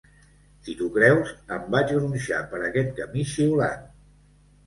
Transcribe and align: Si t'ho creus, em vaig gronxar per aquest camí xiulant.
Si 0.67 0.73
t'ho 0.79 0.85
creus, 0.95 1.33
em 1.57 1.67
vaig 1.75 1.93
gronxar 1.97 2.41
per 2.53 2.61
aquest 2.69 2.91
camí 3.01 3.27
xiulant. 3.35 3.85